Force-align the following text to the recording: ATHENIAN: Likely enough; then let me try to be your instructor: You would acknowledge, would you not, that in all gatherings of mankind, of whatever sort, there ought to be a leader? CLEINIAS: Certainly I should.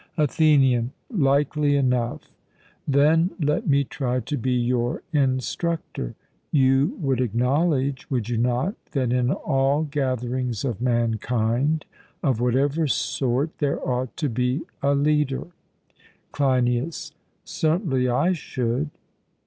ATHENIAN: 0.17 0.93
Likely 1.11 1.75
enough; 1.75 2.31
then 2.87 3.29
let 3.39 3.67
me 3.67 3.83
try 3.83 4.19
to 4.19 4.35
be 4.35 4.53
your 4.53 5.03
instructor: 5.13 6.15
You 6.51 6.97
would 6.99 7.21
acknowledge, 7.21 8.09
would 8.09 8.27
you 8.27 8.39
not, 8.39 8.73
that 8.93 9.13
in 9.13 9.29
all 9.31 9.83
gatherings 9.83 10.65
of 10.65 10.81
mankind, 10.81 11.85
of 12.23 12.41
whatever 12.41 12.87
sort, 12.87 13.55
there 13.59 13.79
ought 13.87 14.17
to 14.17 14.27
be 14.29 14.63
a 14.81 14.95
leader? 14.95 15.45
CLEINIAS: 16.31 17.11
Certainly 17.43 18.09
I 18.09 18.31
should. 18.33 18.89